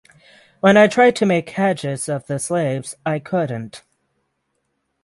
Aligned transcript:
When 0.61 0.77
I 0.77 0.87
tried 0.87 1.15
to 1.17 1.27
make 1.27 1.51
hedges 1.51 2.09
of 2.09 2.25
the 2.25 2.39
slaves, 2.39 2.95
I 3.05 3.19
couldn't. 3.19 3.83